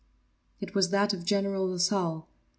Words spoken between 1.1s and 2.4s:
of General Lasalle.